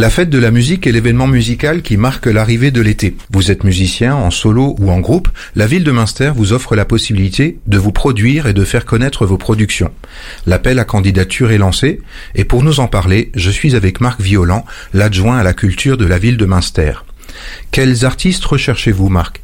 La 0.00 0.08
fête 0.08 0.30
de 0.30 0.38
la 0.38 0.50
musique 0.50 0.86
est 0.86 0.92
l'événement 0.92 1.26
musical 1.26 1.82
qui 1.82 1.98
marque 1.98 2.24
l'arrivée 2.24 2.70
de 2.70 2.80
l'été. 2.80 3.18
Vous 3.28 3.50
êtes 3.50 3.64
musicien, 3.64 4.14
en 4.14 4.30
solo 4.30 4.74
ou 4.78 4.90
en 4.90 4.98
groupe, 4.98 5.28
la 5.56 5.66
ville 5.66 5.84
de 5.84 5.92
Münster 5.92 6.32
vous 6.34 6.54
offre 6.54 6.74
la 6.74 6.86
possibilité 6.86 7.58
de 7.66 7.76
vous 7.76 7.92
produire 7.92 8.46
et 8.46 8.54
de 8.54 8.64
faire 8.64 8.86
connaître 8.86 9.26
vos 9.26 9.36
productions. 9.36 9.92
L'appel 10.46 10.78
à 10.78 10.84
candidature 10.84 11.52
est 11.52 11.58
lancé 11.58 12.00
et 12.34 12.44
pour 12.44 12.62
nous 12.62 12.80
en 12.80 12.86
parler, 12.86 13.30
je 13.34 13.50
suis 13.50 13.76
avec 13.76 14.00
Marc 14.00 14.22
Violant, 14.22 14.64
l'adjoint 14.94 15.36
à 15.36 15.42
la 15.42 15.52
culture 15.52 15.98
de 15.98 16.06
la 16.06 16.16
ville 16.16 16.38
de 16.38 16.46
Münster. 16.46 16.94
Quels 17.70 18.06
artistes 18.06 18.46
recherchez-vous, 18.46 19.10
Marc? 19.10 19.42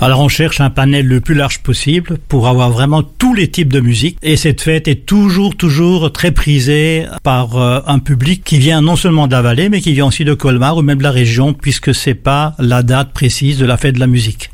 Alors 0.00 0.20
on 0.20 0.28
cherche 0.28 0.60
un 0.60 0.68
panel 0.68 1.06
le 1.06 1.20
plus 1.20 1.34
large 1.34 1.60
possible 1.60 2.18
pour 2.28 2.48
avoir 2.48 2.70
vraiment 2.70 3.02
tous 3.02 3.32
les 3.32 3.48
types 3.48 3.72
de 3.72 3.80
musique 3.80 4.18
et 4.22 4.36
cette 4.36 4.60
fête 4.60 4.88
est 4.88 5.06
toujours 5.06 5.56
toujours 5.56 6.12
très 6.12 6.32
prisée 6.32 7.06
par 7.22 7.56
euh, 7.56 7.80
un 7.86 7.98
public 7.98 8.42
qui 8.44 8.58
vient 8.58 8.82
non 8.82 8.96
seulement 8.96 9.26
de 9.26 9.32
la 9.32 9.42
vallée 9.42 9.68
mais 9.68 9.80
qui 9.80 9.94
vient 9.94 10.06
aussi 10.06 10.24
de 10.24 10.34
Colmar 10.34 10.76
ou 10.76 10.82
même 10.82 10.98
de 10.98 11.02
la 11.02 11.10
région 11.10 11.54
puisque 11.54 11.94
c'est 11.94 12.14
pas 12.14 12.54
la 12.58 12.82
date 12.82 13.12
précise 13.12 13.58
de 13.58 13.64
la 13.64 13.76
fête 13.76 13.94
de 13.94 14.00
la 14.00 14.06
musique. 14.06 14.50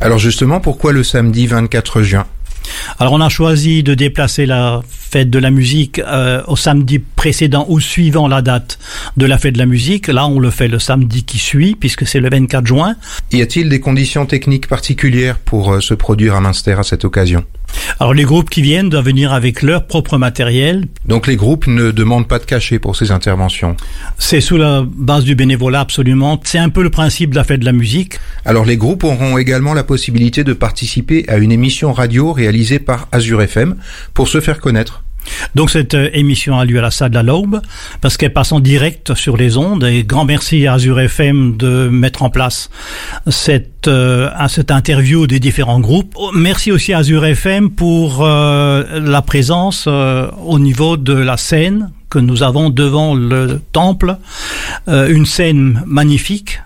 Alors 0.00 0.18
justement, 0.18 0.60
pourquoi 0.60 0.92
le 0.92 1.02
samedi 1.02 1.46
24 1.46 2.02
juin? 2.02 2.26
Alors 2.98 3.12
on 3.12 3.20
a 3.20 3.28
choisi 3.28 3.82
de 3.82 3.94
déplacer 3.94 4.46
la 4.46 4.82
fête 5.16 5.30
de 5.30 5.38
la 5.38 5.50
musique 5.50 5.98
euh, 5.98 6.42
au 6.46 6.56
samedi 6.56 6.98
précédent 6.98 7.64
ou 7.70 7.80
suivant 7.80 8.28
la 8.28 8.42
date 8.42 8.78
de 9.16 9.24
la 9.24 9.38
fête 9.38 9.54
de 9.54 9.58
la 9.58 9.64
musique. 9.64 10.08
Là, 10.08 10.26
on 10.26 10.38
le 10.38 10.50
fait 10.50 10.68
le 10.68 10.78
samedi 10.78 11.24
qui 11.24 11.38
suit, 11.38 11.74
puisque 11.74 12.06
c'est 12.06 12.20
le 12.20 12.28
24 12.28 12.66
juin. 12.66 12.96
Y 13.32 13.40
a-t-il 13.40 13.70
des 13.70 13.80
conditions 13.80 14.26
techniques 14.26 14.68
particulières 14.68 15.38
pour 15.38 15.72
euh, 15.72 15.80
se 15.80 15.94
produire 15.94 16.34
à 16.34 16.42
Münster 16.42 16.74
à 16.78 16.82
cette 16.82 17.06
occasion? 17.06 17.44
Alors 17.98 18.12
les 18.12 18.24
groupes 18.24 18.50
qui 18.50 18.60
viennent 18.60 18.90
doivent 18.90 19.06
venir 19.06 19.32
avec 19.32 19.62
leur 19.62 19.86
propre 19.86 20.18
matériel. 20.18 20.84
Donc 21.06 21.26
les 21.26 21.36
groupes 21.36 21.66
ne 21.66 21.92
demandent 21.92 22.28
pas 22.28 22.38
de 22.38 22.44
cachet 22.44 22.78
pour 22.78 22.94
ces 22.94 23.10
interventions? 23.10 23.74
C'est 24.18 24.42
sous 24.42 24.58
la 24.58 24.84
base 24.86 25.24
du 25.24 25.34
bénévolat 25.34 25.80
absolument. 25.80 26.38
C'est 26.44 26.58
un 26.58 26.68
peu 26.68 26.82
le 26.82 26.90
principe 26.90 27.30
de 27.30 27.36
la 27.36 27.44
fête 27.44 27.60
de 27.60 27.64
la 27.64 27.72
musique. 27.72 28.18
Alors 28.44 28.66
les 28.66 28.76
groupes 28.76 29.04
auront 29.04 29.38
également 29.38 29.72
la 29.72 29.82
possibilité 29.82 30.44
de 30.44 30.52
participer 30.52 31.24
à 31.28 31.38
une 31.38 31.52
émission 31.52 31.94
radio 31.94 32.32
réalisée 32.32 32.80
par 32.80 33.08
Azure 33.12 33.40
FM 33.40 33.76
pour 34.12 34.28
se 34.28 34.40
faire 34.40 34.60
connaître. 34.60 35.05
Donc 35.54 35.70
cette 35.70 35.94
euh, 35.94 36.10
émission 36.12 36.58
a 36.58 36.64
lieu 36.64 36.78
à 36.78 36.82
la 36.82 36.90
salle 36.90 37.10
de 37.10 37.14
la 37.14 37.22
Laube 37.22 37.60
parce 38.00 38.16
qu'elle 38.16 38.32
passe 38.32 38.52
en 38.52 38.60
direct 38.60 39.14
sur 39.14 39.36
les 39.36 39.56
ondes 39.56 39.84
et 39.84 40.04
grand 40.04 40.24
merci 40.24 40.66
à 40.66 40.74
Azure 40.74 41.00
FM 41.00 41.56
de 41.56 41.88
mettre 41.88 42.22
en 42.22 42.30
place 42.30 42.70
cette, 43.28 43.88
euh, 43.88 44.28
cette 44.48 44.70
interview 44.70 45.26
des 45.26 45.40
différents 45.40 45.80
groupes. 45.80 46.12
Oh, 46.16 46.30
merci 46.34 46.72
aussi 46.72 46.92
à 46.92 46.98
Azure 46.98 47.24
FM 47.24 47.70
pour 47.70 48.24
euh, 48.24 49.00
la 49.00 49.22
présence 49.22 49.86
au 49.86 50.58
niveau 50.58 50.96
de 50.96 51.12
la 51.12 51.36
scène 51.36 51.90
que 52.10 52.18
nous 52.18 52.42
avons 52.42 52.70
devant 52.70 53.14
le 53.14 53.60
temple, 53.72 54.16
une 54.86 55.26
scène 55.26 55.82
magnifique 55.86 56.60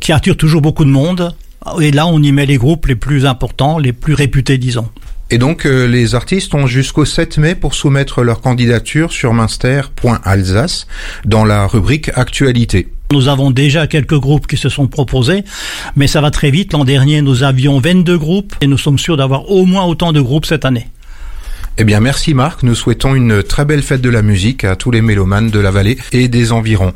qui 0.00 0.12
attire 0.12 0.36
toujours 0.36 0.60
beaucoup 0.60 0.84
de 0.84 0.90
monde. 0.90 1.34
Et 1.80 1.90
là, 1.90 2.06
on 2.06 2.22
y 2.22 2.30
met 2.30 2.46
les 2.46 2.58
groupes 2.58 2.86
les 2.86 2.94
plus 2.94 3.24
importants, 3.24 3.78
les 3.78 3.92
plus 3.92 4.14
réputés, 4.14 4.58
disons. 4.58 4.88
Et 5.30 5.38
donc 5.38 5.66
euh, 5.66 5.86
les 5.86 6.14
artistes 6.14 6.54
ont 6.54 6.66
jusqu'au 6.66 7.04
7 7.04 7.38
mai 7.38 7.54
pour 7.54 7.74
soumettre 7.74 8.22
leur 8.22 8.40
candidature 8.40 9.12
sur 9.12 9.32
minster.alsace 9.32 10.86
dans 11.24 11.44
la 11.44 11.66
rubrique 11.66 12.10
Actualité. 12.14 12.88
Nous 13.12 13.28
avons 13.28 13.50
déjà 13.50 13.86
quelques 13.86 14.18
groupes 14.18 14.46
qui 14.46 14.56
se 14.56 14.68
sont 14.68 14.86
proposés, 14.86 15.44
mais 15.96 16.06
ça 16.06 16.20
va 16.20 16.30
très 16.30 16.50
vite. 16.50 16.72
L'an 16.72 16.84
dernier, 16.84 17.22
nous 17.22 17.42
avions 17.42 17.78
22 17.78 18.18
groupes 18.18 18.54
et 18.60 18.66
nous 18.66 18.78
sommes 18.78 18.98
sûrs 18.98 19.16
d'avoir 19.16 19.50
au 19.50 19.66
moins 19.66 19.84
autant 19.84 20.12
de 20.12 20.20
groupes 20.20 20.46
cette 20.46 20.64
année. 20.64 20.88
Eh 21.76 21.82
bien 21.82 21.98
merci 21.98 22.34
Marc, 22.34 22.62
nous 22.62 22.76
souhaitons 22.76 23.16
une 23.16 23.42
très 23.42 23.64
belle 23.64 23.82
fête 23.82 24.00
de 24.00 24.08
la 24.08 24.22
musique 24.22 24.62
à 24.62 24.76
tous 24.76 24.92
les 24.92 25.02
mélomanes 25.02 25.50
de 25.50 25.58
la 25.58 25.72
vallée 25.72 25.98
et 26.12 26.28
des 26.28 26.52
environs. 26.52 26.92